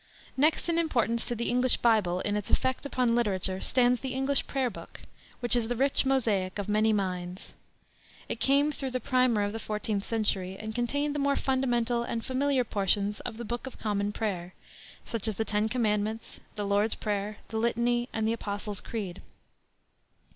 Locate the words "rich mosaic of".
5.75-6.67